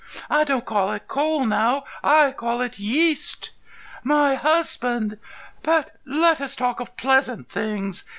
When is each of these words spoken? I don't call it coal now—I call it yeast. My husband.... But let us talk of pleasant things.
I 0.31 0.45
don't 0.45 0.65
call 0.65 0.91
it 0.93 1.07
coal 1.07 1.45
now—I 1.45 2.31
call 2.31 2.59
it 2.61 2.79
yeast. 2.79 3.51
My 4.03 4.33
husband.... 4.33 5.19
But 5.61 5.91
let 6.05 6.41
us 6.41 6.55
talk 6.55 6.79
of 6.79 6.97
pleasant 6.97 7.49
things. 7.49 8.03